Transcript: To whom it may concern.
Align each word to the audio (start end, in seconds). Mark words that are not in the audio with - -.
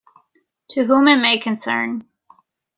To 0.71 0.83
whom 0.85 1.07
it 1.07 1.17
may 1.21 1.37
concern. 1.37 2.07